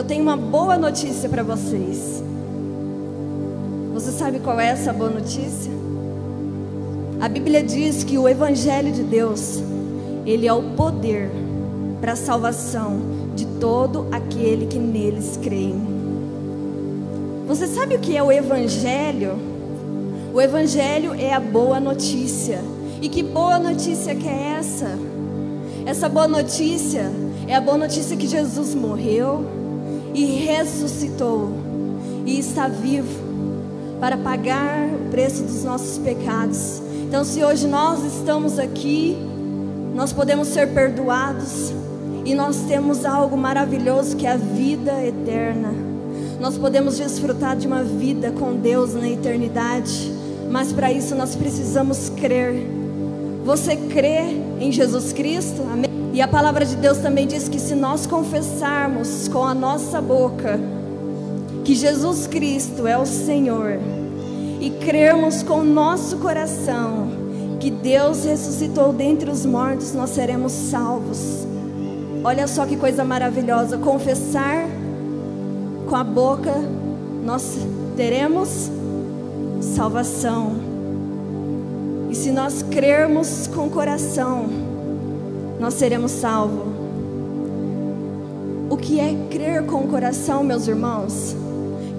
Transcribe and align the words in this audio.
Eu 0.00 0.04
tenho 0.06 0.22
uma 0.22 0.34
boa 0.34 0.78
notícia 0.78 1.28
para 1.28 1.42
vocês. 1.42 2.24
Você 3.92 4.10
sabe 4.10 4.38
qual 4.38 4.58
é 4.58 4.68
essa 4.68 4.94
boa 4.94 5.10
notícia? 5.10 5.70
A 7.20 7.28
Bíblia 7.28 7.62
diz 7.62 8.02
que 8.02 8.16
o 8.16 8.26
evangelho 8.26 8.90
de 8.92 9.02
Deus, 9.02 9.62
ele 10.24 10.46
é 10.46 10.52
o 10.54 10.62
poder 10.74 11.30
para 12.00 12.12
a 12.12 12.16
salvação 12.16 12.98
de 13.36 13.44
todo 13.60 14.06
aquele 14.10 14.64
que 14.64 14.78
neles 14.78 15.38
crê. 15.42 15.74
Você 17.46 17.66
sabe 17.66 17.96
o 17.96 17.98
que 17.98 18.16
é 18.16 18.22
o 18.22 18.32
evangelho? 18.32 19.38
O 20.32 20.40
evangelho 20.40 21.12
é 21.12 21.34
a 21.34 21.40
boa 21.40 21.78
notícia. 21.78 22.62
E 23.02 23.08
que 23.10 23.22
boa 23.22 23.58
notícia 23.58 24.14
que 24.14 24.26
é 24.26 24.54
essa? 24.58 24.98
Essa 25.84 26.08
boa 26.08 26.26
notícia 26.26 27.04
é 27.46 27.54
a 27.54 27.60
boa 27.60 27.76
notícia 27.76 28.16
que 28.16 28.26
Jesus 28.26 28.74
morreu 28.74 29.59
e 30.14 30.24
ressuscitou 30.24 31.50
e 32.26 32.38
está 32.38 32.68
vivo 32.68 33.30
para 34.00 34.16
pagar 34.16 34.88
o 34.88 35.10
preço 35.10 35.42
dos 35.42 35.62
nossos 35.64 35.98
pecados. 35.98 36.80
Então, 37.06 37.24
se 37.24 37.44
hoje 37.44 37.66
nós 37.66 38.02
estamos 38.04 38.58
aqui, 38.58 39.16
nós 39.94 40.12
podemos 40.12 40.48
ser 40.48 40.72
perdoados 40.72 41.72
e 42.24 42.34
nós 42.34 42.56
temos 42.68 43.04
algo 43.04 43.36
maravilhoso 43.36 44.16
que 44.16 44.26
é 44.26 44.32
a 44.32 44.36
vida 44.36 45.04
eterna. 45.04 45.72
Nós 46.40 46.56
podemos 46.56 46.96
desfrutar 46.96 47.56
de 47.56 47.66
uma 47.66 47.82
vida 47.82 48.32
com 48.32 48.54
Deus 48.54 48.94
na 48.94 49.08
eternidade, 49.08 50.10
mas 50.50 50.72
para 50.72 50.90
isso 50.90 51.14
nós 51.14 51.36
precisamos 51.36 52.10
crer. 52.10 52.66
Você 53.44 53.76
crê 53.76 54.36
em 54.58 54.72
Jesus 54.72 55.12
Cristo? 55.12 55.62
Amém? 55.70 55.89
E 56.12 56.20
a 56.20 56.26
palavra 56.26 56.64
de 56.64 56.74
Deus 56.76 56.98
também 56.98 57.26
diz 57.26 57.48
que 57.48 57.60
se 57.60 57.74
nós 57.74 58.06
confessarmos 58.06 59.28
com 59.28 59.44
a 59.44 59.54
nossa 59.54 60.00
boca 60.00 60.58
que 61.64 61.74
Jesus 61.74 62.26
Cristo 62.26 62.86
é 62.86 62.98
o 62.98 63.06
Senhor 63.06 63.78
e 64.60 64.70
crermos 64.70 65.42
com 65.42 65.60
o 65.60 65.64
nosso 65.64 66.16
coração 66.16 67.08
que 67.60 67.70
Deus 67.70 68.24
ressuscitou 68.24 68.92
dentre 68.92 69.30
os 69.30 69.44
mortos, 69.46 69.92
nós 69.92 70.10
seremos 70.10 70.50
salvos. 70.50 71.46
Olha 72.24 72.48
só 72.48 72.66
que 72.66 72.76
coisa 72.76 73.04
maravilhosa, 73.04 73.78
confessar 73.78 74.66
com 75.86 75.94
a 75.94 76.02
boca, 76.02 76.54
nós 77.24 77.58
teremos 77.96 78.70
salvação. 79.60 80.52
E 82.10 82.14
se 82.14 82.30
nós 82.30 82.62
crermos 82.62 83.46
com 83.46 83.66
o 83.66 83.70
coração, 83.70 84.69
nós 85.60 85.74
seremos 85.74 86.10
salvos. 86.10 86.66
O 88.70 88.76
que 88.78 88.98
é 88.98 89.14
crer 89.30 89.66
com 89.66 89.84
o 89.84 89.88
coração, 89.88 90.42
meus 90.42 90.66
irmãos? 90.66 91.36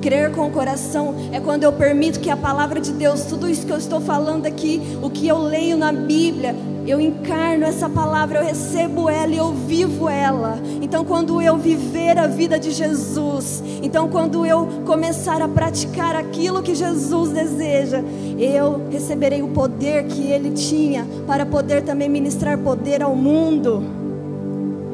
Crer 0.00 0.32
com 0.32 0.46
o 0.46 0.50
coração 0.50 1.14
é 1.30 1.38
quando 1.38 1.64
eu 1.64 1.72
permito 1.72 2.20
que 2.20 2.30
a 2.30 2.36
palavra 2.36 2.80
de 2.80 2.92
Deus, 2.92 3.24
tudo 3.24 3.48
isso 3.48 3.66
que 3.66 3.72
eu 3.72 3.76
estou 3.76 4.00
falando 4.00 4.46
aqui, 4.46 4.80
o 5.02 5.10
que 5.10 5.28
eu 5.28 5.36
leio 5.36 5.76
na 5.76 5.92
Bíblia, 5.92 6.54
eu 6.86 6.98
encarno 6.98 7.64
essa 7.64 7.88
palavra, 7.88 8.38
eu 8.38 8.44
recebo 8.44 9.10
ela 9.10 9.32
e 9.32 9.36
eu 9.36 9.52
vivo 9.52 10.08
ela. 10.08 10.58
Então, 10.80 11.04
quando 11.04 11.40
eu 11.42 11.58
viver 11.58 12.18
a 12.18 12.26
vida 12.26 12.58
de 12.58 12.70
Jesus, 12.70 13.62
então, 13.82 14.08
quando 14.08 14.46
eu 14.46 14.66
começar 14.86 15.42
a 15.42 15.48
praticar 15.48 16.16
aquilo 16.16 16.62
que 16.62 16.74
Jesus 16.74 17.30
deseja, 17.30 18.02
eu 18.38 18.82
receberei 18.90 19.42
o 19.42 19.48
poder 19.48 20.04
que 20.04 20.30
ele 20.30 20.52
tinha 20.52 21.06
para 21.26 21.44
poder 21.44 21.82
também 21.82 22.08
ministrar 22.08 22.56
poder 22.58 23.02
ao 23.02 23.14
mundo. 23.14 23.82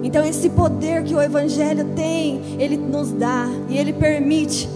Então, 0.02 0.24
esse 0.24 0.50
poder 0.50 1.04
que 1.04 1.14
o 1.14 1.22
Evangelho 1.22 1.84
tem, 1.94 2.40
ele 2.58 2.76
nos 2.76 3.12
dá 3.12 3.46
e 3.68 3.78
ele 3.78 3.92
permite 3.92 4.68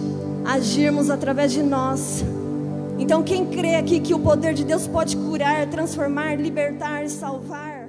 agirmos 0.50 1.10
através 1.10 1.52
de 1.52 1.62
nós. 1.62 2.24
Então, 2.98 3.22
quem 3.22 3.46
crê 3.46 3.76
aqui 3.76 4.00
que 4.00 4.12
o 4.12 4.18
poder 4.18 4.52
de 4.52 4.64
Deus 4.64 4.86
pode 4.86 5.16
curar, 5.16 5.66
transformar, 5.68 6.34
libertar, 6.34 7.08
salvar, 7.08 7.79